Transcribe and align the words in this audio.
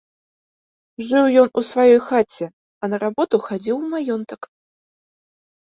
Жыў 1.09 1.25
ён 1.41 1.49
у 1.61 1.65
сваёй 1.71 1.99
хаце, 2.07 2.45
а 2.49 2.83
на 2.95 3.03
работу 3.05 3.35
хадзіў 3.47 3.75
у 3.81 3.85
маёнтак. 3.95 4.53